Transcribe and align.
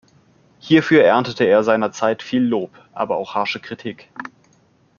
Hierfür 0.57 1.03
erntete 1.03 1.43
er 1.43 1.63
seiner 1.63 1.91
Zeit 1.91 2.23
viel 2.23 2.41
Lob, 2.41 2.71
aber 2.91 3.17
auch 3.17 3.35
harsche 3.35 3.59
Kritik. 3.59 4.09